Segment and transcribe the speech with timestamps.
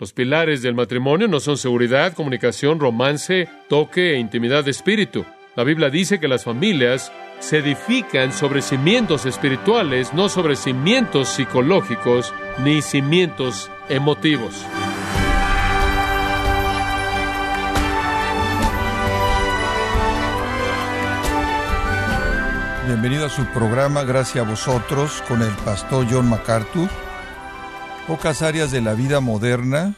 [0.00, 5.24] Los pilares del matrimonio no son seguridad, comunicación, romance, toque e intimidad de espíritu.
[5.56, 12.32] La Biblia dice que las familias se edifican sobre cimientos espirituales, no sobre cimientos psicológicos
[12.62, 14.64] ni cimientos emotivos.
[22.86, 26.88] Bienvenido a su programa Gracias a vosotros con el pastor John MacArthur.
[28.08, 29.94] Pocas áreas de la vida moderna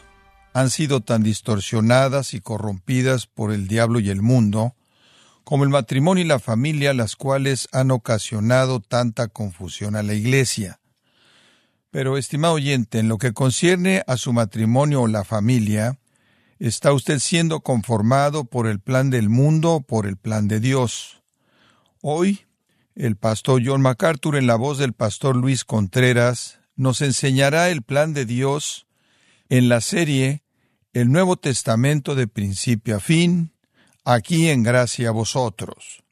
[0.52, 4.74] han sido tan distorsionadas y corrompidas por el diablo y el mundo
[5.44, 10.80] como el matrimonio y la familia, las cuales han ocasionado tanta confusión a la Iglesia.
[11.92, 16.00] Pero, estimado oyente, en lo que concierne a su matrimonio o la familia,
[16.58, 21.22] ¿está usted siendo conformado por el plan del mundo o por el plan de Dios?
[22.00, 22.40] Hoy,
[22.96, 28.14] el pastor John MacArthur, en la voz del pastor Luis Contreras, nos enseñará el plan
[28.14, 28.86] de Dios
[29.48, 30.42] en la serie
[30.92, 33.52] El Nuevo Testamento de principio a fin,
[34.04, 36.02] aquí en gracia a vosotros.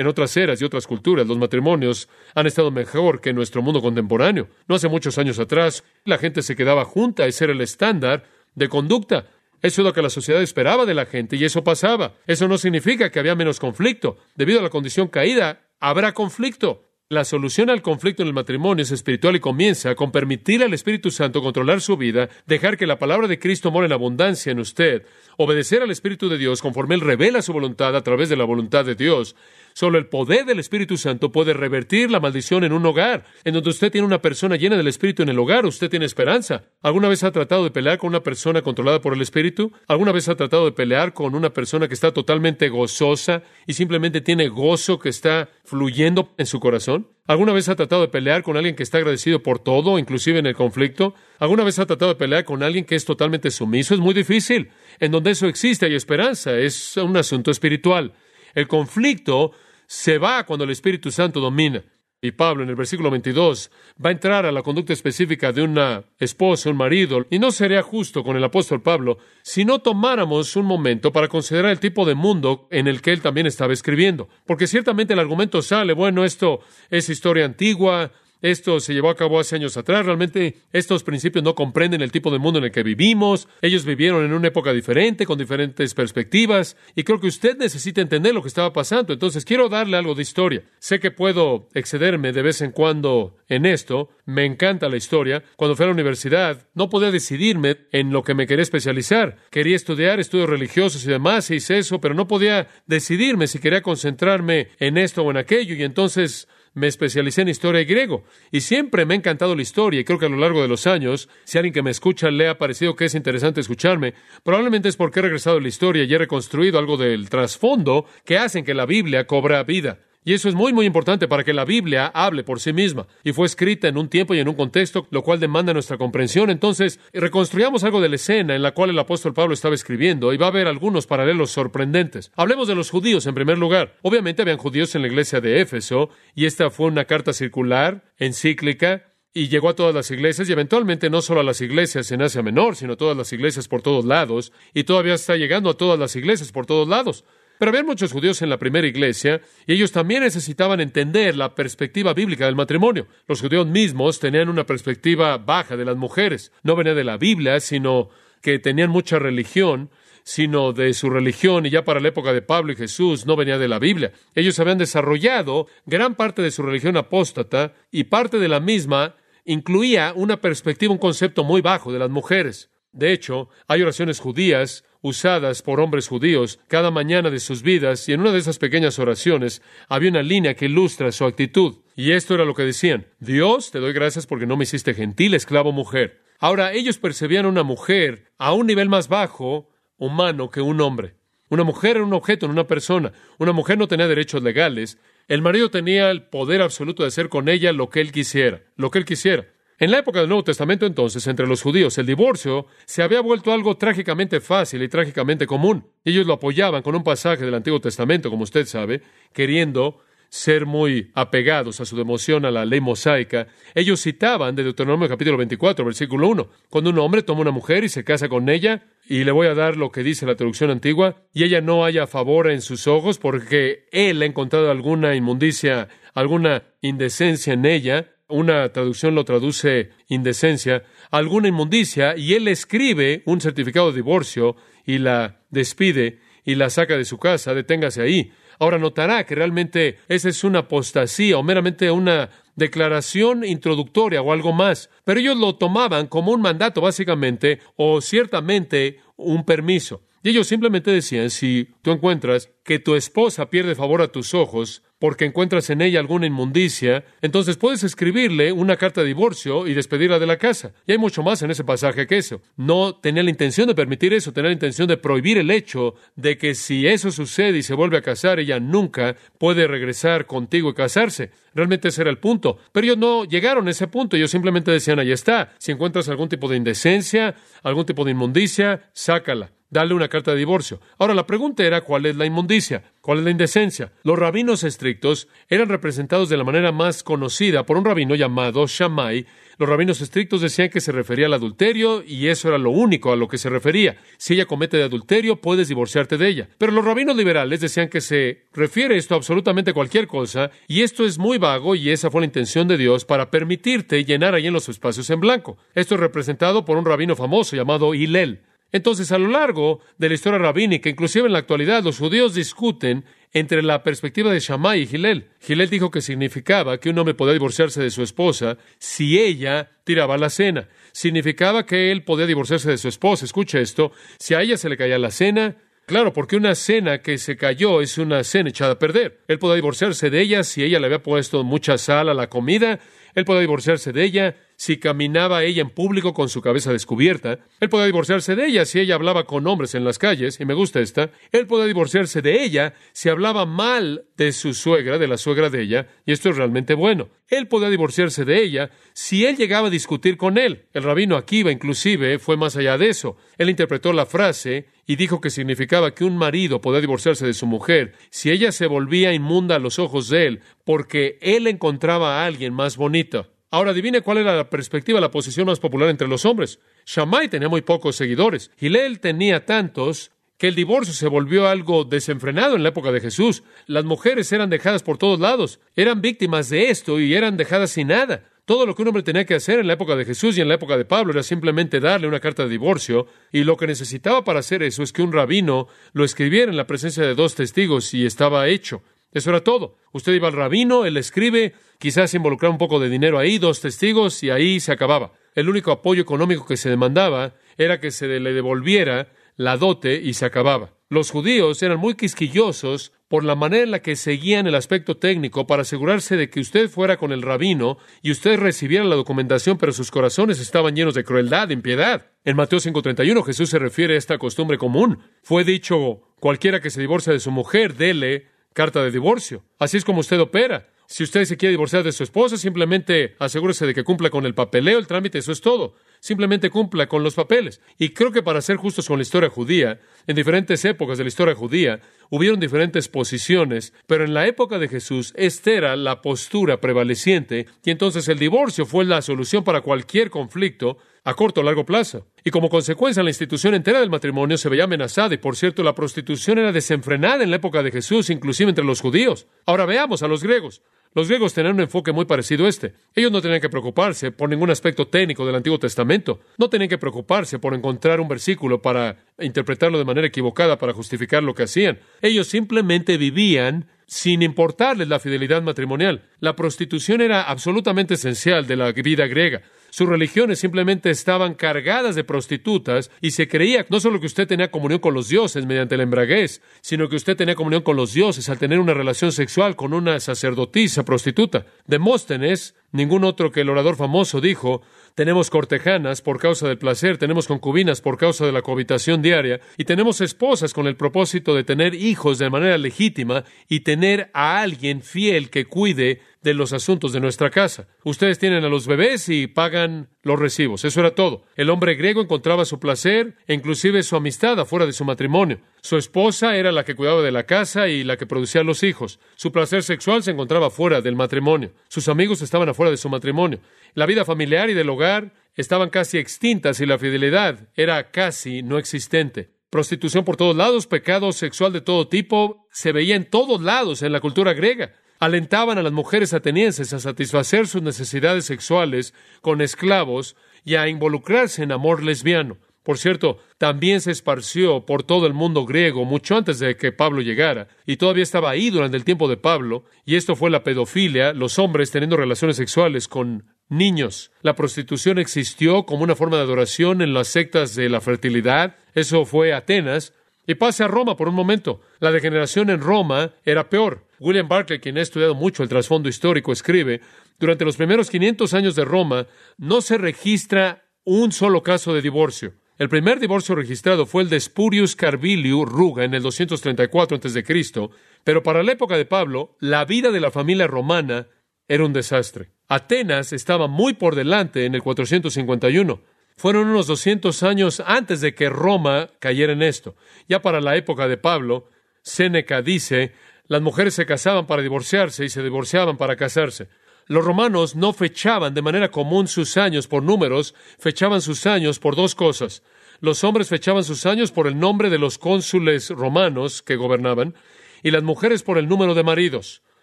[0.00, 3.82] En otras eras y otras culturas, los matrimonios han estado mejor que en nuestro mundo
[3.82, 4.48] contemporáneo.
[4.66, 8.70] No hace muchos años atrás, la gente se quedaba junta, ese era el estándar de
[8.70, 9.26] conducta.
[9.62, 12.14] Eso es lo que la sociedad esperaba de la gente y eso pasaba.
[12.26, 14.16] Eso no significa que había menos conflicto.
[14.34, 16.89] Debido a la condición caída, habrá conflicto.
[17.12, 21.10] La solución al conflicto en el matrimonio es espiritual y comienza con permitir al Espíritu
[21.10, 25.04] Santo controlar su vida, dejar que la palabra de Cristo more en abundancia en usted,
[25.36, 28.84] obedecer al Espíritu de Dios conforme Él revela su voluntad a través de la voluntad
[28.84, 29.34] de Dios,
[29.80, 33.24] Solo el poder del Espíritu Santo puede revertir la maldición en un hogar.
[33.44, 36.64] En donde usted tiene una persona llena del Espíritu en el hogar, usted tiene esperanza.
[36.82, 39.72] ¿Alguna vez ha tratado de pelear con una persona controlada por el Espíritu?
[39.88, 44.20] ¿Alguna vez ha tratado de pelear con una persona que está totalmente gozosa y simplemente
[44.20, 47.08] tiene gozo que está fluyendo en su corazón?
[47.26, 50.46] ¿Alguna vez ha tratado de pelear con alguien que está agradecido por todo, inclusive en
[50.46, 51.14] el conflicto?
[51.38, 53.94] ¿Alguna vez ha tratado de pelear con alguien que es totalmente sumiso?
[53.94, 54.72] Es muy difícil.
[54.98, 56.58] En donde eso existe hay esperanza.
[56.58, 58.12] Es un asunto espiritual.
[58.54, 59.52] El conflicto
[59.90, 61.82] se va cuando el Espíritu Santo domina.
[62.22, 63.72] Y Pablo en el versículo 22
[64.04, 67.82] va a entrar a la conducta específica de una esposa, un marido, y no sería
[67.82, 72.14] justo con el apóstol Pablo si no tomáramos un momento para considerar el tipo de
[72.14, 74.28] mundo en el que él también estaba escribiendo.
[74.46, 79.38] Porque ciertamente el argumento sale, bueno, esto es historia antigua, esto se llevó a cabo
[79.38, 80.06] hace años atrás.
[80.06, 83.48] Realmente estos principios no comprenden el tipo de mundo en el que vivimos.
[83.60, 86.76] Ellos vivieron en una época diferente, con diferentes perspectivas.
[86.94, 89.12] Y creo que usted necesita entender lo que estaba pasando.
[89.12, 90.62] Entonces quiero darle algo de historia.
[90.78, 94.08] Sé que puedo excederme de vez en cuando en esto.
[94.24, 95.42] Me encanta la historia.
[95.56, 99.36] Cuando fui a la universidad no podía decidirme en lo que me quería especializar.
[99.50, 101.50] Quería estudiar estudios religiosos y demás.
[101.50, 105.74] hice eso, pero no podía decidirme si quería concentrarme en esto o en aquello.
[105.74, 106.48] Y entonces
[106.80, 108.24] me especialicé en historia griego.
[108.50, 110.86] Y siempre me ha encantado la historia y creo que a lo largo de los
[110.86, 114.96] años, si alguien que me escucha le ha parecido que es interesante escucharme, probablemente es
[114.96, 118.74] porque he regresado a la historia y he reconstruido algo del trasfondo que hacen que
[118.74, 120.00] la Biblia cobra vida.
[120.22, 123.06] Y eso es muy, muy importante para que la Biblia hable por sí misma.
[123.24, 126.50] Y fue escrita en un tiempo y en un contexto, lo cual demanda nuestra comprensión.
[126.50, 130.36] Entonces, reconstruyamos algo de la escena en la cual el apóstol Pablo estaba escribiendo y
[130.36, 132.32] va a haber algunos paralelos sorprendentes.
[132.36, 133.96] Hablemos de los judíos en primer lugar.
[134.02, 139.06] Obviamente habían judíos en la iglesia de Éfeso y esta fue una carta circular, encíclica,
[139.32, 142.42] y llegó a todas las iglesias y eventualmente no solo a las iglesias en Asia
[142.42, 145.98] Menor, sino a todas las iglesias por todos lados, y todavía está llegando a todas
[145.98, 147.24] las iglesias por todos lados.
[147.60, 152.14] Pero había muchos judíos en la primera iglesia y ellos también necesitaban entender la perspectiva
[152.14, 153.06] bíblica del matrimonio.
[153.28, 156.52] Los judíos mismos tenían una perspectiva baja de las mujeres.
[156.62, 158.08] No venía de la Biblia, sino
[158.40, 159.90] que tenían mucha religión,
[160.22, 163.58] sino de su religión, y ya para la época de Pablo y Jesús no venía
[163.58, 164.12] de la Biblia.
[164.34, 170.14] Ellos habían desarrollado gran parte de su religión apóstata y parte de la misma incluía
[170.16, 172.70] una perspectiva, un concepto muy bajo de las mujeres.
[172.92, 178.12] De hecho, hay oraciones judías usadas por hombres judíos cada mañana de sus vidas, y
[178.12, 181.76] en una de esas pequeñas oraciones había una línea que ilustra su actitud.
[181.96, 185.34] Y esto era lo que decían, Dios, te doy gracias porque no me hiciste gentil,
[185.34, 186.22] esclavo, mujer.
[186.38, 189.68] Ahora, ellos percibían a una mujer a un nivel más bajo,
[189.98, 191.14] humano, que un hombre.
[191.50, 193.12] Una mujer era un objeto, en una persona.
[193.38, 194.98] Una mujer no tenía derechos legales.
[195.28, 198.90] El marido tenía el poder absoluto de hacer con ella lo que él quisiera, lo
[198.90, 199.46] que él quisiera.
[199.80, 203.50] En la época del Nuevo Testamento entonces, entre los judíos, el divorcio se había vuelto
[203.50, 205.86] algo trágicamente fácil y trágicamente común.
[206.04, 209.00] Ellos lo apoyaban con un pasaje del Antiguo Testamento, como usted sabe,
[209.32, 213.46] queriendo ser muy apegados a su devoción a la ley mosaica.
[213.74, 217.88] Ellos citaban de Deuteronomio capítulo 24, versículo 1, cuando un hombre toma una mujer y
[217.88, 221.22] se casa con ella, y le voy a dar lo que dice la traducción antigua,
[221.32, 226.64] y ella no haya favor en sus ojos porque él ha encontrado alguna inmundicia, alguna
[226.82, 233.90] indecencia en ella, una traducción lo traduce indecencia, alguna inmundicia, y él escribe un certificado
[233.90, 234.56] de divorcio
[234.86, 238.32] y la despide y la saca de su casa, deténgase ahí.
[238.58, 244.52] Ahora notará que realmente esa es una apostasía o meramente una declaración introductoria o algo
[244.52, 244.90] más.
[245.04, 250.02] Pero ellos lo tomaban como un mandato básicamente o ciertamente un permiso.
[250.22, 254.82] Y ellos simplemente decían, si tú encuentras que tu esposa pierde favor a tus ojos
[255.00, 260.18] porque encuentras en ella alguna inmundicia, entonces puedes escribirle una carta de divorcio y despedirla
[260.18, 260.72] de la casa.
[260.86, 262.42] Y hay mucho más en ese pasaje que eso.
[262.56, 266.36] No tenía la intención de permitir eso, tenía la intención de prohibir el hecho de
[266.36, 270.74] que si eso sucede y se vuelve a casar, ella nunca puede regresar contigo y
[270.74, 271.30] casarse.
[271.54, 272.58] Realmente ese era el punto.
[272.70, 276.28] Pero ellos no llegaron a ese punto, ellos simplemente decían, ahí está, si encuentras algún
[276.28, 280.80] tipo de indecencia, algún tipo de inmundicia, sácala darle una carta de divorcio.
[280.98, 283.92] Ahora, la pregunta era cuál es la inmundicia, cuál es la indecencia.
[284.02, 289.26] Los rabinos estrictos eran representados de la manera más conocida por un rabino llamado Shammai.
[289.58, 293.16] Los rabinos estrictos decían que se refería al adulterio y eso era lo único a
[293.16, 293.98] lo que se refería.
[294.16, 296.48] Si ella comete adulterio, puedes divorciarte de ella.
[296.56, 301.04] Pero los rabinos liberales decían que se refiere esto a absolutamente cualquier cosa y esto
[301.04, 304.54] es muy vago y esa fue la intención de Dios para permitirte llenar ahí en
[304.54, 305.58] los espacios en blanco.
[305.74, 308.40] Esto es representado por un rabino famoso llamado Hillel.
[308.72, 313.04] Entonces, a lo largo de la historia rabínica, inclusive en la actualidad, los judíos discuten
[313.32, 315.28] entre la perspectiva de Shammai y Gilel.
[315.40, 320.18] Gilel dijo que significaba que un hombre podía divorciarse de su esposa si ella tiraba
[320.18, 320.68] la cena.
[320.92, 323.24] Significaba que él podía divorciarse de su esposa.
[323.24, 323.92] Escucha esto.
[324.18, 325.56] Si a ella se le caía la cena,
[325.90, 329.22] Claro, porque una cena que se cayó es una cena echada a perder.
[329.26, 332.78] Él podía divorciarse de ella si ella le había puesto mucha sal a la comida.
[333.16, 337.38] Él podía divorciarse de ella si caminaba ella en público con su cabeza descubierta.
[337.60, 340.52] Él podía divorciarse de ella si ella hablaba con hombres en las calles, y me
[340.52, 341.12] gusta esta.
[341.32, 345.62] Él podía divorciarse de ella si hablaba mal de su suegra, de la suegra de
[345.62, 347.08] ella, y esto es realmente bueno.
[347.28, 350.66] Él podía divorciarse de ella si él llegaba a discutir con él.
[350.74, 353.16] El rabino Akiva inclusive fue más allá de eso.
[353.38, 357.46] Él interpretó la frase y dijo que significaba que un marido podía divorciarse de su
[357.46, 362.26] mujer si ella se volvía inmunda a los ojos de él porque él encontraba a
[362.26, 363.39] alguien más bonito.
[363.50, 366.60] Ahora adivine cuál era la perspectiva, la posición más popular entre los hombres.
[366.86, 368.52] Shammai tenía muy pocos seguidores.
[368.60, 373.42] Hillel tenía tantos que el divorcio se volvió algo desenfrenado en la época de Jesús.
[373.66, 377.88] Las mujeres eran dejadas por todos lados, eran víctimas de esto y eran dejadas sin
[377.88, 378.24] nada.
[378.46, 380.48] Todo lo que un hombre tenía que hacer en la época de Jesús y en
[380.48, 384.24] la época de Pablo era simplemente darle una carta de divorcio, y lo que necesitaba
[384.24, 387.92] para hacer eso es que un rabino lo escribiera en la presencia de dos testigos
[387.94, 388.82] y estaba hecho.
[389.12, 389.76] Eso era todo.
[389.92, 394.22] Usted iba al rabino, él escribe, quizás involucraba un poco de dinero ahí, dos testigos,
[394.22, 395.12] y ahí se acababa.
[395.34, 400.14] El único apoyo económico que se demandaba era que se le devolviera la dote y
[400.14, 400.74] se acababa.
[400.88, 405.46] Los judíos eran muy quisquillosos por la manera en la que seguían el aspecto técnico
[405.46, 409.72] para asegurarse de que usted fuera con el rabino y usted recibiera la documentación, pero
[409.72, 412.06] sus corazones estaban llenos de crueldad, e impiedad.
[412.24, 414.98] En Mateo 5:31 Jesús se refiere a esta costumbre común.
[415.22, 419.44] Fue dicho, cualquiera que se divorcia de su mujer, dele carta de divorcio.
[419.58, 420.68] Así es como usted opera.
[420.90, 424.34] Si usted se quiere divorciar de su esposa, simplemente asegúrese de que cumpla con el
[424.34, 425.76] papeleo, el trámite, eso es todo.
[426.00, 427.60] Simplemente cumpla con los papeles.
[427.78, 431.08] Y creo que para ser justos con la historia judía, en diferentes épocas de la
[431.08, 431.80] historia judía,
[432.10, 437.70] hubieron diferentes posiciones, pero en la época de Jesús, esta era la postura prevaleciente, y
[437.70, 442.08] entonces el divorcio fue la solución para cualquier conflicto a corto o largo plazo.
[442.24, 445.74] Y como consecuencia, la institución entera del matrimonio se veía amenazada y, por cierto, la
[445.74, 449.26] prostitución era desenfrenada en la época de Jesús, inclusive entre los judíos.
[449.46, 450.62] Ahora veamos a los griegos.
[450.92, 452.74] Los griegos tenían un enfoque muy parecido a este.
[452.96, 456.18] Ellos no tenían que preocuparse por ningún aspecto técnico del Antiguo Testamento.
[456.36, 461.22] No tenían que preocuparse por encontrar un versículo para interpretarlo de manera equivocada para justificar
[461.22, 461.78] lo que hacían.
[462.02, 466.02] Ellos simplemente vivían sin importarles la fidelidad matrimonial.
[466.18, 469.42] La prostitución era absolutamente esencial de la vida griega.
[469.70, 474.50] Sus religiones simplemente estaban cargadas de prostitutas y se creía no solo que usted tenía
[474.50, 478.28] comunión con los dioses mediante la embraguez, sino que usted tenía comunión con los dioses
[478.28, 481.46] al tener una relación sexual con una sacerdotisa prostituta.
[481.66, 484.62] Demóstenes, ningún otro que el orador famoso, dijo,
[484.94, 489.64] tenemos cortejanas por causa del placer, tenemos concubinas por causa de la cohabitación diaria, y
[489.64, 494.82] tenemos esposas con el propósito de tener hijos de manera legítima y tener a alguien
[494.82, 497.68] fiel que cuide de los asuntos de nuestra casa.
[497.82, 500.64] Ustedes tienen a los bebés y pagan los recibos.
[500.64, 501.24] Eso era todo.
[501.34, 505.40] El hombre griego encontraba su placer e inclusive su amistad afuera de su matrimonio.
[505.62, 509.00] Su esposa era la que cuidaba de la casa y la que producía los hijos.
[509.16, 511.52] Su placer sexual se encontraba fuera del matrimonio.
[511.68, 513.40] Sus amigos estaban afuera de su matrimonio.
[513.74, 518.58] La vida familiar y del hogar estaban casi extintas y la fidelidad era casi no
[518.58, 519.30] existente.
[519.50, 523.92] Prostitución por todos lados, pecado sexual de todo tipo, se veía en todos lados en
[523.92, 524.74] la cultura griega.
[525.00, 530.14] Alentaban a las mujeres atenienses a satisfacer sus necesidades sexuales con esclavos
[530.44, 532.36] y a involucrarse en amor lesbiano.
[532.62, 537.00] Por cierto, también se esparció por todo el mundo griego mucho antes de que Pablo
[537.00, 541.14] llegara, y todavía estaba ahí durante el tiempo de Pablo, y esto fue la pedofilia,
[541.14, 544.12] los hombres teniendo relaciones sexuales con niños.
[544.20, 549.06] La prostitución existió como una forma de adoración en las sectas de la fertilidad, eso
[549.06, 549.94] fue Atenas,
[550.30, 551.60] y pase a Roma por un momento.
[551.80, 553.84] La degeneración en Roma era peor.
[553.98, 556.80] William Barclay, quien ha estudiado mucho el trasfondo histórico, escribe,
[557.18, 559.08] durante los primeros 500 años de Roma
[559.38, 562.34] no se registra un solo caso de divorcio.
[562.58, 567.60] El primer divorcio registrado fue el de Spurius Carviliu Ruga en el 234 a.C.,
[568.04, 571.08] pero para la época de Pablo, la vida de la familia romana
[571.48, 572.30] era un desastre.
[572.46, 575.80] Atenas estaba muy por delante en el 451.
[576.20, 579.74] Fueron unos 200 años antes de que Roma cayera en esto.
[580.06, 581.48] Ya para la época de Pablo,
[581.80, 582.92] Séneca dice,
[583.26, 586.50] las mujeres se casaban para divorciarse y se divorciaban para casarse.
[586.88, 591.74] Los romanos no fechaban de manera común sus años por números, fechaban sus años por
[591.74, 592.42] dos cosas.
[592.80, 597.14] Los hombres fechaban sus años por el nombre de los cónsules romanos que gobernaban,
[597.62, 599.40] y las mujeres por el número de maridos.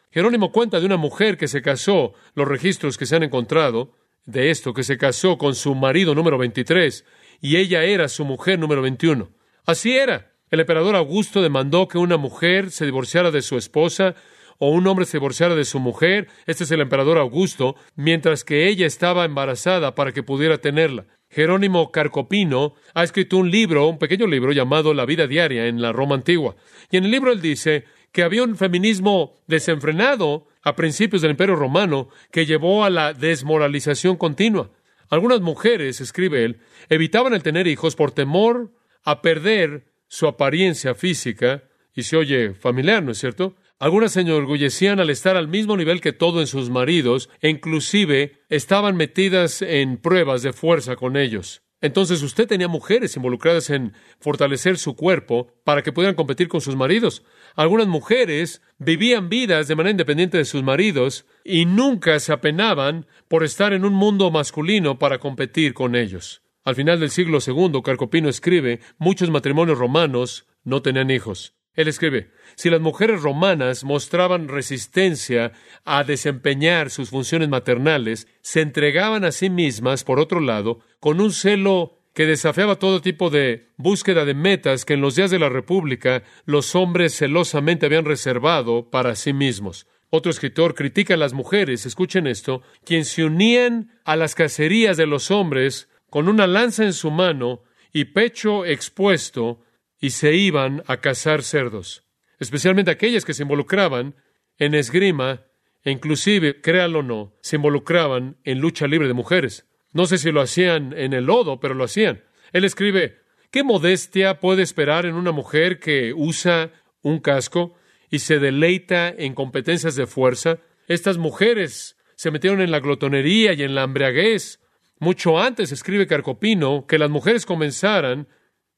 [0.10, 3.94] Jerónimo cuenta de una mujer que se casó, los registros que se han encontrado,
[4.28, 7.04] de esto, que se casó con su marido número 23,
[7.42, 9.30] y ella era su mujer número 21.
[9.66, 10.34] Así era.
[10.52, 14.16] El emperador Augusto demandó que una mujer se divorciara de su esposa
[14.60, 18.68] o un hombre se divorciara de su mujer, este es el emperador Augusto, mientras que
[18.68, 21.06] ella estaba embarazada para que pudiera tenerla.
[21.30, 25.92] Jerónimo Carcopino ha escrito un libro, un pequeño libro llamado La vida diaria en la
[25.92, 26.56] Roma antigua.
[26.90, 31.56] Y en el libro él dice que había un feminismo desenfrenado a principios del Imperio
[31.56, 34.72] Romano que llevó a la desmoralización continua.
[35.10, 36.60] Algunas mujeres, escribe él,
[36.90, 43.02] evitaban el tener hijos por temor a perder su apariencia física, y se oye familiar,
[43.02, 43.56] ¿no es cierto?
[43.80, 48.42] Algunas se enorgullecían al estar al mismo nivel que todo en sus maridos, e inclusive
[48.50, 51.62] estaban metidas en pruebas de fuerza con ellos.
[51.80, 56.76] Entonces usted tenía mujeres involucradas en fortalecer su cuerpo para que pudieran competir con sus
[56.76, 57.24] maridos.
[57.56, 63.44] Algunas mujeres vivían vidas de manera independiente de sus maridos y nunca se apenaban por
[63.44, 66.42] estar en un mundo masculino para competir con ellos.
[66.64, 71.57] Al final del siglo II, Carcopino escribe, muchos matrimonios romanos no tenían hijos.
[71.78, 75.52] Él escribe, si las mujeres romanas mostraban resistencia
[75.86, 81.32] a desempeñar sus funciones maternales, se entregaban a sí mismas, por otro lado, con un
[81.32, 85.50] celo que desafiaba todo tipo de búsqueda de metas que en los días de la
[85.50, 89.86] República los hombres celosamente habían reservado para sí mismos.
[90.10, 95.06] Otro escritor critica a las mujeres, escuchen esto, quienes se unían a las cacerías de
[95.06, 97.62] los hombres con una lanza en su mano
[97.94, 99.62] y pecho expuesto
[100.00, 102.04] y se iban a cazar cerdos,
[102.39, 104.16] especialmente aquellas que se involucraban
[104.58, 105.46] en esgrima
[105.84, 109.66] e inclusive, créalo o no, se involucraban en lucha libre de mujeres.
[109.94, 112.24] No sé si lo hacían en el lodo, pero lo hacían.
[112.51, 113.20] Él escribe,
[113.51, 117.75] ¿qué modestia puede esperar en una mujer que usa un casco
[118.10, 120.60] y se deleita en competencias de fuerza?
[120.88, 124.60] Estas mujeres se metieron en la glotonería y en la embriaguez.
[125.00, 128.27] Mucho antes, escribe Carcopino, que las mujeres comenzaran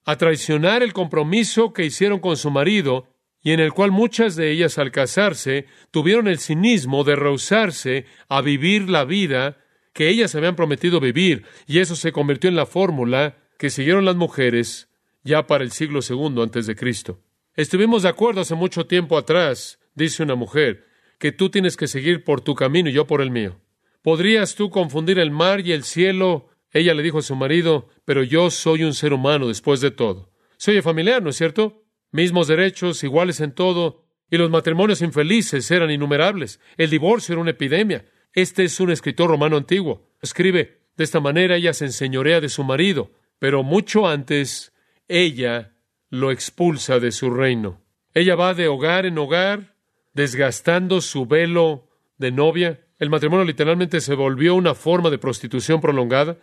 [0.06, 3.08] a traicionar el compromiso que hicieron con su marido
[3.42, 8.42] y en el cual muchas de ellas al casarse tuvieron el cinismo de rehusarse a
[8.42, 9.58] vivir la vida
[9.94, 14.16] que ellas habían prometido vivir, y eso se convirtió en la fórmula que siguieron las
[14.16, 14.90] mujeres
[15.24, 17.20] ya para el siglo segundo antes de Cristo.
[17.56, 20.86] Estuvimos de acuerdo hace mucho tiempo atrás, dice una mujer,
[21.18, 23.60] que tú tienes que seguir por tu camino y yo por el mío.
[24.02, 28.24] ¿Podrías tú confundir el mar y el cielo ella le dijo a su marido, pero
[28.24, 30.32] yo soy un ser humano después de todo.
[30.58, 31.84] Se oye familiar, ¿no es cierto?
[32.12, 36.60] Mismos derechos, iguales en todo, y los matrimonios infelices eran innumerables.
[36.78, 38.06] El divorcio era una epidemia.
[38.34, 40.08] Este es un escritor romano antiguo.
[40.22, 44.74] Escribe, de esta manera ella se enseñorea de su marido, pero mucho antes
[45.08, 45.74] ella
[46.10, 47.82] lo expulsa de su reino.
[48.14, 49.76] Ella va de hogar en hogar,
[50.14, 52.82] desgastando su velo de novia.
[52.98, 56.38] El matrimonio literalmente se volvió una forma de prostitución prolongada.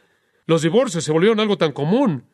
[0.46, 2.24] Los divorcios se volvieron algo tan común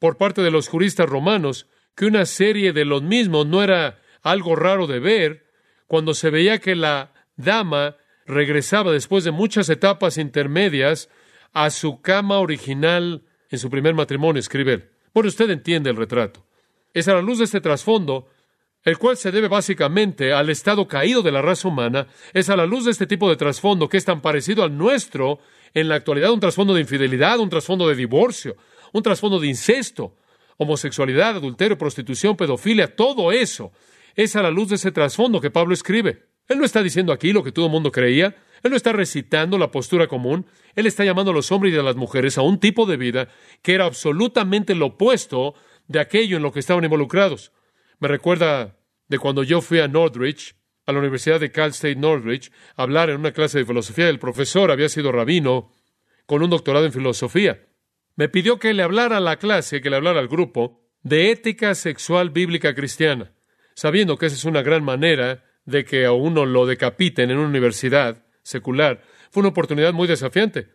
[0.00, 4.56] por parte de los juristas romanos que una serie de los mismos no era algo
[4.56, 5.46] raro de ver
[5.86, 7.96] cuando se veía que la dama
[8.26, 11.08] regresaba después de muchas etapas intermedias
[11.52, 16.44] a su cama original en su primer matrimonio, escribe Bueno, usted entiende el retrato.
[16.92, 18.28] Es a la luz de este trasfondo,
[18.84, 22.66] el cual se debe básicamente al estado caído de la raza humana, es a la
[22.66, 25.40] luz de este tipo de trasfondo que es tan parecido al nuestro
[25.74, 28.56] en la actualidad un trasfondo de infidelidad, un trasfondo de divorcio,
[28.92, 30.16] un trasfondo de incesto,
[30.56, 33.72] homosexualidad, adulterio, prostitución, pedofilia, todo eso
[34.14, 36.26] es a la luz de ese trasfondo que Pablo escribe.
[36.48, 38.34] Él no está diciendo aquí lo que todo el mundo creía.
[38.62, 40.46] Él no está recitando la postura común.
[40.74, 43.28] Él está llamando a los hombres y a las mujeres a un tipo de vida
[43.62, 45.54] que era absolutamente lo opuesto
[45.86, 47.52] de aquello en lo que estaban involucrados.
[48.00, 48.76] Me recuerda
[49.08, 50.54] de cuando yo fui a Northridge,
[50.88, 54.08] a la Universidad de Cal State Northridge, a hablar en una clase de filosofía.
[54.08, 55.70] El profesor había sido rabino
[56.24, 57.66] con un doctorado en filosofía.
[58.16, 61.74] Me pidió que le hablara a la clase, que le hablara al grupo, de ética
[61.74, 63.32] sexual bíblica cristiana,
[63.74, 67.48] sabiendo que esa es una gran manera de que a uno lo decapiten en una
[67.48, 69.02] universidad secular.
[69.30, 70.68] Fue una oportunidad muy desafiante.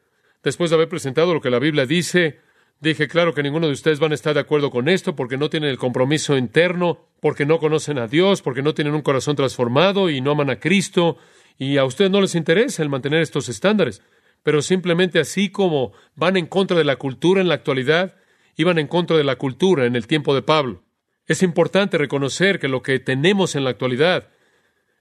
[0.43, 2.39] Después de haber presentado lo que la Biblia dice,
[2.83, 5.49] dije, claro que ninguno de ustedes van a estar de acuerdo con esto porque no
[5.49, 10.09] tienen el compromiso interno, porque no conocen a Dios, porque no tienen un corazón transformado
[10.09, 11.17] y no aman a Cristo,
[11.57, 14.01] y a ustedes no les interesa el mantener estos estándares.
[14.43, 18.15] Pero simplemente así como van en contra de la cultura en la actualidad,
[18.57, 20.83] iban en contra de la cultura en el tiempo de Pablo.
[21.25, 24.29] Es importante reconocer que lo que tenemos en la actualidad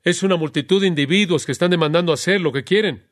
[0.05, 3.09] es una multitud de individuos que están demandando hacer lo que quieren.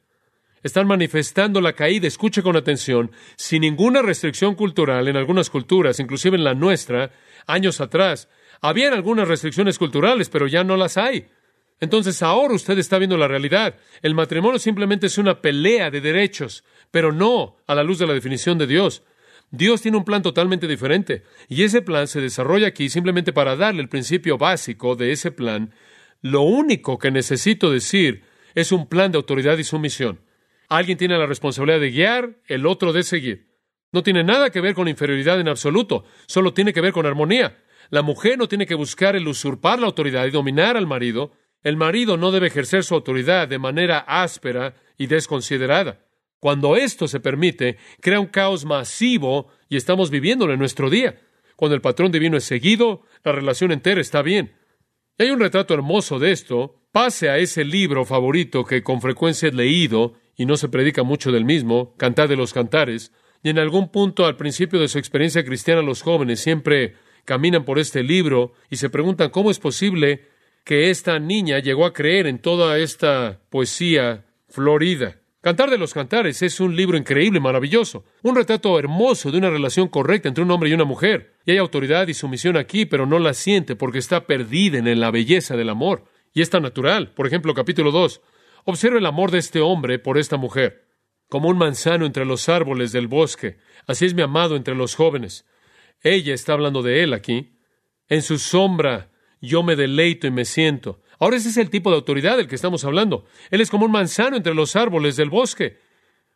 [0.63, 6.37] Están manifestando la caída, escuche con atención, sin ninguna restricción cultural en algunas culturas, inclusive
[6.37, 7.13] en la nuestra,
[7.47, 8.29] años atrás.
[8.61, 11.29] Habían algunas restricciones culturales, pero ya no las hay.
[11.81, 13.77] Entonces ahora usted está viendo la realidad.
[14.03, 18.13] El matrimonio simplemente es una pelea de derechos, pero no a la luz de la
[18.13, 19.03] definición de Dios.
[19.51, 23.81] Dios tiene un plan totalmente diferente, y ese plan se desarrolla aquí simplemente para darle
[23.81, 25.73] el principio básico de ese plan.
[26.21, 28.25] Lo único que necesito decir
[28.55, 30.21] es un plan de autoridad y sumisión.
[30.71, 33.51] Alguien tiene la responsabilidad de guiar, el otro de seguir.
[33.91, 37.59] No tiene nada que ver con inferioridad en absoluto, solo tiene que ver con armonía.
[37.91, 41.33] La mujer no tiene que buscar el usurpar la autoridad y dominar al marido.
[41.65, 46.07] El marido no debe ejercer su autoridad de manera áspera y desconsiderada.
[46.39, 51.21] Cuando esto se permite, crea un caos masivo y estamos viviéndolo en nuestro día.
[51.57, 54.55] Cuando el patrón divino es seguido, la relación entera está bien.
[55.19, 56.77] Hay un retrato hermoso de esto.
[56.93, 61.33] Pase a ese libro favorito que con frecuencia es leído y no se predica mucho
[61.33, 65.45] del mismo, Cantar de los Cantares, y en algún punto al principio de su experiencia
[65.45, 66.95] cristiana los jóvenes siempre
[67.25, 70.29] caminan por este libro y se preguntan cómo es posible
[70.65, 75.17] que esta niña llegó a creer en toda esta poesía florida.
[75.41, 79.89] Cantar de los Cantares es un libro increíble, maravilloso, un retrato hermoso de una relación
[79.89, 81.33] correcta entre un hombre y una mujer.
[81.47, 85.11] Y hay autoridad y sumisión aquí, pero no la siente porque está perdida en la
[85.11, 86.05] belleza del amor.
[86.35, 87.13] Y es tan natural.
[87.15, 88.21] Por ejemplo, capítulo 2.
[88.65, 90.89] Observe el amor de este hombre por esta mujer.
[91.29, 95.47] Como un manzano entre los árboles del bosque, así es mi amado entre los jóvenes.
[96.03, 97.57] Ella está hablando de él aquí.
[98.09, 101.01] En su sombra yo me deleito y me siento.
[101.19, 103.27] Ahora ese es el tipo de autoridad del que estamos hablando.
[103.51, 105.79] Él es como un manzano entre los árboles del bosque.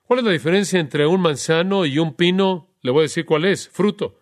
[0.02, 2.74] ¿Cuál es la diferencia entre un manzano y un pino?
[2.82, 3.68] Le voy a decir cuál es.
[3.68, 4.20] Fruto.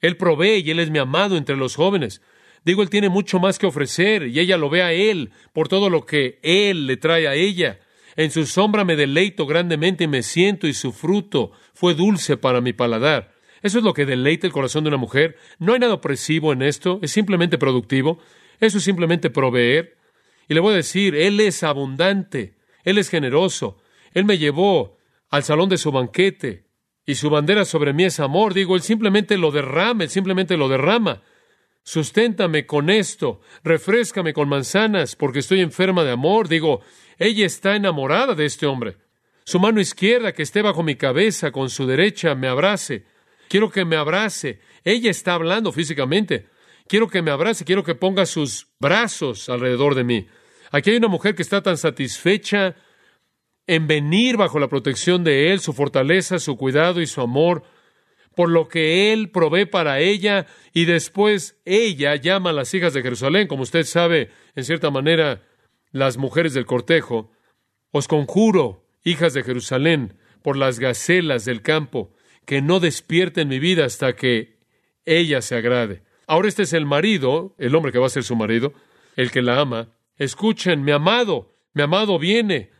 [0.00, 2.20] Él provee y él es mi amado entre los jóvenes.
[2.64, 5.88] Digo, él tiene mucho más que ofrecer y ella lo ve a él por todo
[5.88, 7.80] lo que él le trae a ella.
[8.16, 12.60] En su sombra me deleito grandemente y me siento y su fruto fue dulce para
[12.60, 13.34] mi paladar.
[13.62, 15.36] Eso es lo que deleita el corazón de una mujer.
[15.58, 18.18] No hay nada opresivo en esto, es simplemente productivo.
[18.58, 19.96] Eso es simplemente proveer.
[20.48, 23.78] Y le voy a decir, Él es abundante, Él es generoso,
[24.12, 24.98] Él me llevó
[25.30, 26.66] al salón de su banquete
[27.06, 28.52] y su bandera sobre mí es amor.
[28.52, 31.22] Digo, Él simplemente lo derrama, Él simplemente lo derrama.
[31.82, 36.48] Susténtame con esto, refrescame con manzanas, porque estoy enferma de amor.
[36.48, 36.80] Digo,
[37.18, 38.96] ella está enamorada de este hombre.
[39.44, 43.04] Su mano izquierda que esté bajo mi cabeza, con su derecha me abrace.
[43.48, 44.60] Quiero que me abrace.
[44.84, 46.46] Ella está hablando físicamente.
[46.86, 50.26] Quiero que me abrace, quiero que ponga sus brazos alrededor de mí.
[50.70, 52.76] Aquí hay una mujer que está tan satisfecha
[53.66, 57.62] en venir bajo la protección de Él, su fortaleza, su cuidado y su amor,
[58.34, 63.02] por lo que Él provee para ella, y después ella llama a las hijas de
[63.02, 65.42] Jerusalén, como usted sabe, en cierta manera,
[65.90, 67.32] las mujeres del cortejo,
[67.90, 72.12] os conjuro, hijas de Jerusalén, por las gacelas del campo,
[72.46, 74.58] que no despierten mi vida hasta que
[75.04, 76.02] ella se agrade.
[76.26, 78.72] Ahora este es el marido, el hombre que va a ser su marido,
[79.16, 79.88] el que la ama,
[80.20, 82.70] Escuchen, mi amado, mi amado viene,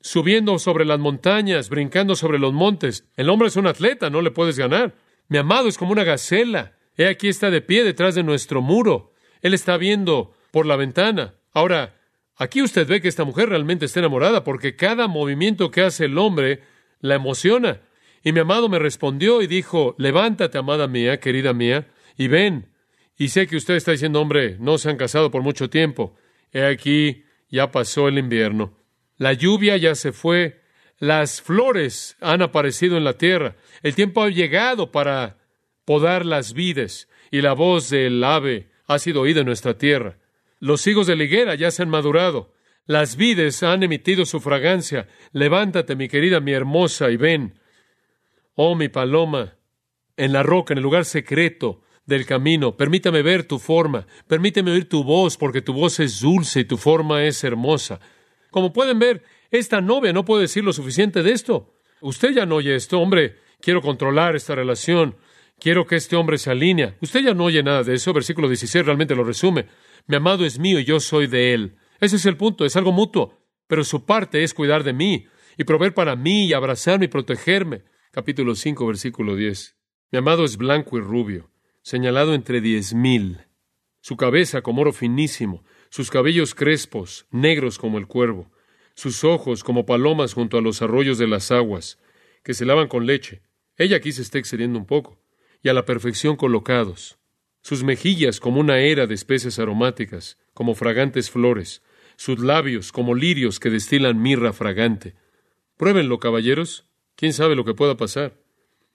[0.00, 3.06] subiendo sobre las montañas, brincando sobre los montes.
[3.16, 4.94] El hombre es un atleta, no le puedes ganar.
[5.28, 6.76] Mi amado es como una gacela.
[6.96, 9.12] He aquí está de pie detrás de nuestro muro.
[9.42, 11.34] Él está viendo por la ventana.
[11.52, 11.96] Ahora,
[12.36, 16.18] aquí usted ve que esta mujer realmente está enamorada porque cada movimiento que hace el
[16.18, 16.62] hombre
[17.00, 17.80] la emociona.
[18.22, 22.68] Y mi amado me respondió y dijo, levántate, amada mía, querida mía, y ven.
[23.16, 26.16] Y sé que usted está diciendo, hombre, no se han casado por mucho tiempo.
[26.52, 28.79] He aquí, ya pasó el invierno.
[29.20, 30.62] La lluvia ya se fue.
[30.98, 33.54] Las flores han aparecido en la tierra.
[33.82, 35.36] El tiempo ha llegado para
[35.84, 40.16] podar las vides y la voz del ave ha sido oída en nuestra tierra.
[40.58, 42.54] Los higos de la higuera ya se han madurado.
[42.86, 45.06] Las vides han emitido su fragancia.
[45.32, 47.60] Levántate, mi querida, mi hermosa, y ven.
[48.54, 49.58] Oh, mi paloma,
[50.16, 54.88] en la roca, en el lugar secreto del camino, permítame ver tu forma, permíteme oír
[54.88, 58.00] tu voz, porque tu voz es dulce y tu forma es hermosa.
[58.50, 61.74] Como pueden ver, esta novia no puede decir lo suficiente de esto.
[62.00, 65.16] Usted ya no oye esto, hombre, quiero controlar esta relación,
[65.58, 66.96] quiero que este hombre se alinea.
[67.00, 69.66] Usted ya no oye nada de eso, versículo 16 realmente lo resume.
[70.06, 71.76] Mi amado es mío y yo soy de él.
[72.00, 75.26] Ese es el punto, es algo mutuo, pero su parte es cuidar de mí
[75.58, 77.84] y proveer para mí y abrazarme y protegerme.
[78.10, 79.76] Capítulo 5, versículo 10.
[80.10, 81.50] Mi amado es blanco y rubio,
[81.82, 83.38] señalado entre diez mil.
[84.00, 88.50] Su cabeza como oro finísimo, sus cabellos crespos, negros como el cuervo,
[88.94, 91.98] sus ojos como palomas junto a los arroyos de las aguas,
[92.42, 93.42] que se lavan con leche.
[93.76, 95.20] Ella aquí se está excediendo un poco,
[95.62, 97.18] y a la perfección colocados.
[97.62, 101.82] Sus mejillas como una era de especies aromáticas, como fragantes flores,
[102.16, 105.14] sus labios como lirios que destilan mirra fragante.
[105.76, 106.86] Pruébenlo, caballeros.
[107.16, 108.38] ¿Quién sabe lo que pueda pasar?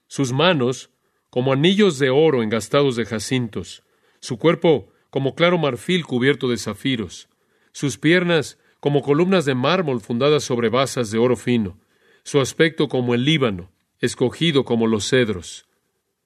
[0.08, 0.90] Sus manos
[1.30, 3.82] como anillos de oro engastados de jacintos,
[4.20, 7.28] su cuerpo como claro marfil cubierto de zafiros,
[7.72, 11.78] sus piernas como columnas de mármol fundadas sobre basas de oro fino,
[12.22, 15.66] su aspecto como el Líbano, escogido como los cedros.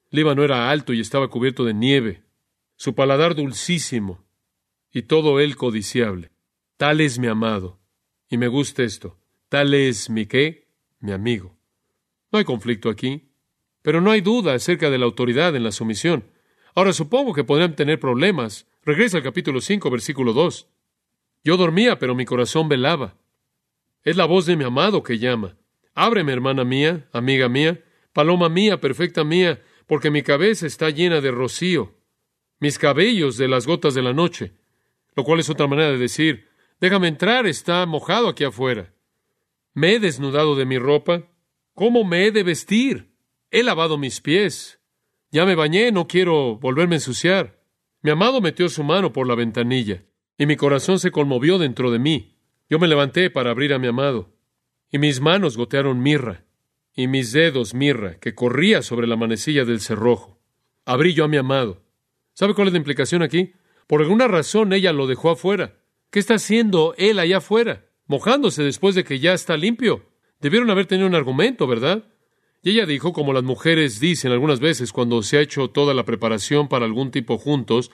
[0.09, 2.23] Líbano era alto y estaba cubierto de nieve,
[2.75, 4.25] su paladar dulcísimo,
[4.91, 6.31] y todo él codiciable.
[6.77, 7.79] Tal es mi amado,
[8.29, 9.17] y me gusta esto.
[9.49, 10.67] Tal es mi qué,
[10.99, 11.57] mi amigo.
[12.31, 13.29] No hay conflicto aquí,
[13.81, 16.31] pero no hay duda acerca de la autoridad en la sumisión.
[16.73, 18.67] Ahora supongo que podrían tener problemas.
[18.83, 20.67] Regresa al capítulo 5, versículo 2.
[21.43, 23.15] Yo dormía, pero mi corazón velaba.
[24.03, 25.55] Es la voz de mi amado que llama.
[25.93, 31.29] Ábreme, hermana mía, amiga mía, paloma mía, perfecta mía, porque mi cabeza está llena de
[31.29, 31.93] rocío,
[32.59, 34.53] mis cabellos de las gotas de la noche,
[35.15, 36.47] lo cual es otra manera de decir,
[36.79, 38.93] déjame entrar, está mojado aquí afuera.
[39.73, 41.27] Me he desnudado de mi ropa,
[41.75, 43.11] ¿cómo me he de vestir?
[43.51, 44.79] He lavado mis pies,
[45.29, 47.60] ya me bañé, no quiero volverme a ensuciar.
[48.01, 50.03] Mi amado metió su mano por la ventanilla
[50.41, 52.35] y mi corazón se conmovió dentro de mí.
[52.67, 54.33] Yo me levanté para abrir a mi amado,
[54.89, 56.45] y mis manos gotearon mirra,
[56.95, 60.41] y mis dedos mirra, que corría sobre la manecilla del cerrojo.
[60.83, 61.83] Abrí yo a mi amado.
[62.33, 63.53] ¿Sabe cuál es la implicación aquí?
[63.85, 65.77] Por alguna razón ella lo dejó afuera.
[66.09, 67.85] ¿Qué está haciendo él allá afuera?
[68.07, 70.09] Mojándose después de que ya está limpio.
[70.39, 72.05] Debieron haber tenido un argumento, ¿verdad?
[72.63, 76.05] Y ella dijo, como las mujeres dicen algunas veces cuando se ha hecho toda la
[76.05, 77.91] preparación para algún tipo juntos,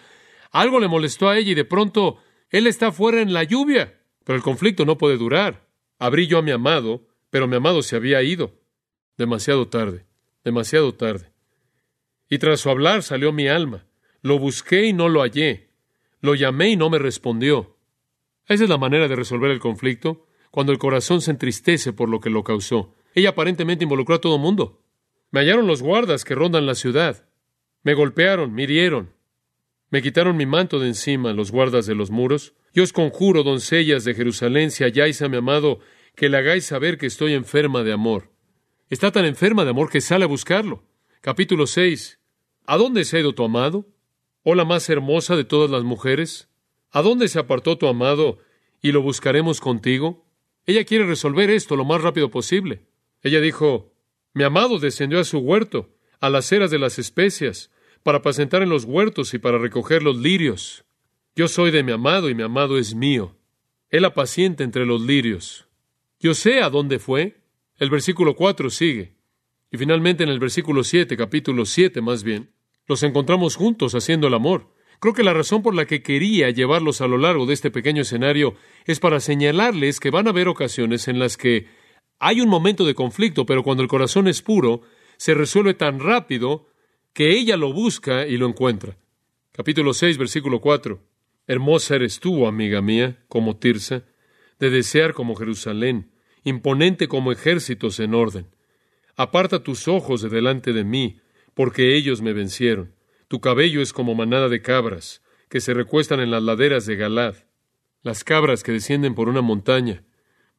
[0.52, 2.18] algo le molestó a ella y de pronto
[2.50, 5.68] él está fuera en la lluvia, pero el conflicto no puede durar.
[6.00, 8.54] Abrí yo a mi amado, pero mi amado se había ido.
[9.18, 10.06] Demasiado tarde,
[10.44, 11.32] demasiado tarde.
[12.30, 13.86] Y tras su hablar salió mi alma.
[14.22, 15.70] Lo busqué y no lo hallé.
[16.20, 17.78] Lo llamé y no me respondió.
[18.48, 22.20] Esa es la manera de resolver el conflicto, cuando el corazón se entristece por lo
[22.20, 22.94] que lo causó.
[23.18, 24.80] Ella aparentemente involucró a todo mundo.
[25.32, 27.28] Me hallaron los guardas que rondan la ciudad.
[27.82, 29.12] Me golpearon, me hirieron.
[29.90, 32.54] Me quitaron mi manto de encima los guardas de los muros.
[32.76, 35.80] Yo os conjuro, doncellas de Jerusalén, si halláis a mi amado,
[36.16, 38.30] que le hagáis saber que estoy enferma de amor.
[38.92, 40.84] Está tan enferma de amor que sale a buscarlo.
[41.22, 42.20] Capítulo 6.
[42.68, 43.88] ¿A dónde se ha ido tu amado?
[44.44, 46.50] ¿Oh la más hermosa de todas las mujeres?
[46.92, 48.38] ¿A dónde se apartó tu amado
[48.80, 50.24] y lo buscaremos contigo?
[50.68, 52.86] Ella quiere resolver esto lo más rápido posible.
[53.22, 53.94] Ella dijo,
[54.34, 57.72] mi amado descendió a su huerto, a las eras de las especias,
[58.04, 60.86] para apacentar en los huertos y para recoger los lirios.
[61.36, 63.36] Yo soy de mi amado y mi amado es mío.
[63.90, 65.68] Él apacienta entre los lirios.
[66.20, 67.38] Yo sé a dónde fue.
[67.78, 69.16] El versículo 4 sigue.
[69.72, 72.52] Y finalmente en el versículo 7, capítulo 7 más bien,
[72.88, 74.74] los encontramos juntos haciendo el amor.
[75.00, 78.02] Creo que la razón por la que quería llevarlos a lo largo de este pequeño
[78.02, 81.68] escenario es para señalarles que van a haber ocasiones en las que
[82.20, 84.82] hay un momento de conflicto, pero cuando el corazón es puro,
[85.18, 86.68] se resuelve tan rápido
[87.14, 88.98] que ella lo busca y lo encuentra.
[89.52, 91.02] Capítulo 6, versículo 4.
[91.48, 94.04] Hermosa eres tú, amiga mía, como Tirsa,
[94.60, 96.12] de desear como Jerusalén,
[96.44, 98.48] imponente como ejércitos en orden.
[99.16, 101.20] Aparta tus ojos de delante de mí,
[101.54, 102.94] porque ellos me vencieron.
[103.28, 107.36] Tu cabello es como manada de cabras, que se recuestan en las laderas de Galad.
[108.04, 110.04] Las cabras que descienden por una montaña,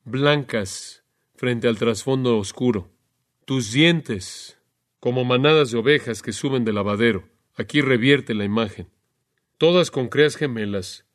[0.05, 0.98] blancas
[1.38, 2.90] frente al trasfondo oscuro.
[3.44, 4.59] Tus dientes
[4.98, 7.29] como manadas de ovejas que suben del lavadero.
[7.55, 8.90] Aquí revierte la imagen.
[9.57, 11.07] Todas con creas gemelas,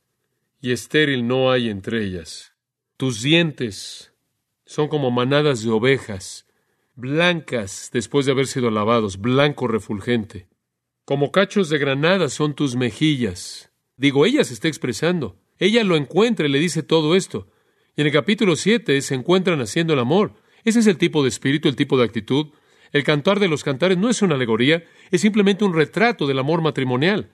[0.62, 2.54] y estéril no hay entre ellas.
[2.96, 4.14] Tus dientes
[4.66, 6.48] son como manadas de ovejas,
[6.96, 10.48] blancas después de haber sido lavados, blanco refulgente.
[11.04, 13.72] Como cachos de granada son tus mejillas.
[13.98, 15.38] Digo, ella se está expresando.
[15.60, 17.50] Ella lo encuentra y le dice todo esto.
[17.96, 20.34] Y en el capítulo 7 se encuentran haciendo el amor.
[20.64, 22.48] Ese es el tipo de espíritu, el tipo de actitud.
[22.92, 26.62] El cantar de los cantares no es una alegoría, es simplemente un retrato del amor
[26.62, 27.32] matrimonial.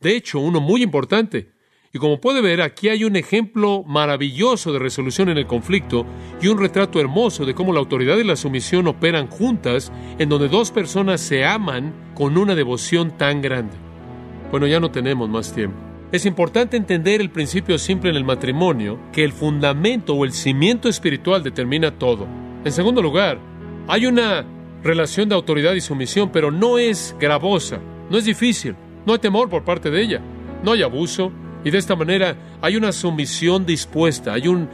[0.00, 1.50] De hecho, uno muy importante.
[1.92, 6.06] Y como puede ver, aquí hay un ejemplo maravilloso de resolución en el conflicto
[6.40, 10.48] y un retrato hermoso de cómo la autoridad y la sumisión operan juntas, en donde
[10.48, 13.76] dos personas se aman con una devoción tan grande.
[14.50, 15.87] Bueno, ya no tenemos más tiempo.
[16.10, 20.88] Es importante entender el principio simple en el matrimonio, que el fundamento o el cimiento
[20.88, 22.26] espiritual determina todo.
[22.64, 23.38] En segundo lugar,
[23.86, 24.42] hay una
[24.82, 29.50] relación de autoridad y sumisión, pero no es gravosa, no es difícil, no hay temor
[29.50, 30.20] por parte de ella,
[30.62, 31.30] no hay abuso,
[31.62, 34.66] y de esta manera hay una sumisión dispuesta, hay un,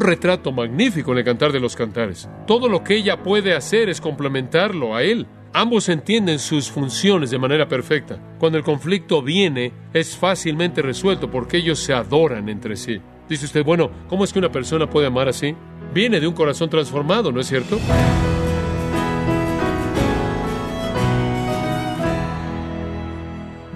[0.00, 2.28] retrato magnífico en el cantar de los cantares.
[2.46, 5.26] Todo lo que ella puede hacer es complementarlo a él.
[5.56, 8.18] Ambos entienden sus funciones de manera perfecta.
[8.40, 13.00] Cuando el conflicto viene, es fácilmente resuelto porque ellos se adoran entre sí.
[13.28, 15.54] Dice usted, bueno, ¿cómo es que una persona puede amar así?
[15.94, 17.78] Viene de un corazón transformado, ¿no es cierto?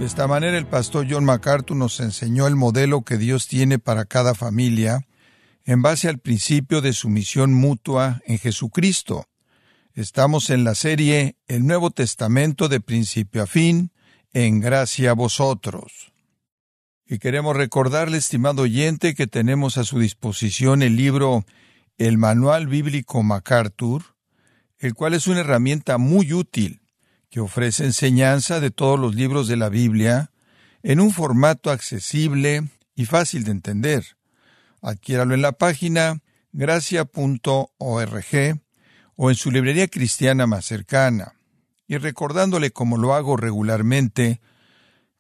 [0.01, 4.05] De esta manera el pastor John MacArthur nos enseñó el modelo que Dios tiene para
[4.05, 5.07] cada familia
[5.65, 9.28] en base al principio de sumisión mutua en Jesucristo.
[9.99, 13.91] Estamos en la serie El Nuevo Testamento de principio a fin,
[14.33, 16.13] en gracia a vosotros.
[17.05, 21.45] Y queremos recordarle, estimado oyente, que tenemos a su disposición el libro
[21.97, 24.05] El Manual Bíblico MacArthur,
[24.79, 26.81] el cual es una herramienta muy útil
[27.29, 30.31] que ofrece enseñanza de todos los libros de la Biblia
[30.85, 34.17] en un formato accesible y fácil de entender.
[34.81, 37.09] Adquiéralo en la página gracia.org
[39.21, 41.35] o en su librería cristiana más cercana.
[41.89, 44.41] Y recordándole, como lo hago regularmente,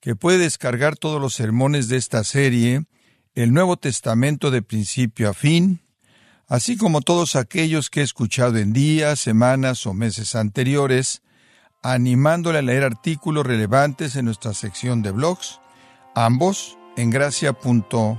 [0.00, 2.84] que puede descargar todos los sermones de esta serie,
[3.34, 5.80] el Nuevo Testamento de principio a fin,
[6.46, 11.22] así como todos aquellos que he escuchado en días, semanas o meses anteriores,
[11.82, 15.58] animándole a leer artículos relevantes en nuestra sección de blogs,
[16.14, 18.18] ambos en gracia.org.